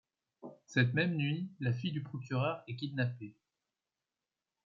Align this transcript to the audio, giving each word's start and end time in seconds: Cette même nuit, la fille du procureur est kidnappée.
Cette 0.65 0.95
même 0.95 1.13
nuit, 1.13 1.47
la 1.59 1.71
fille 1.73 1.91
du 1.91 2.01
procureur 2.01 2.63
est 2.67 2.75
kidnappée. 2.75 3.35